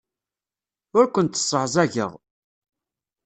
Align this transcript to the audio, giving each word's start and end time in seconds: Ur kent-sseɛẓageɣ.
Ur 0.97 1.05
kent-sseɛẓageɣ. 1.13 2.11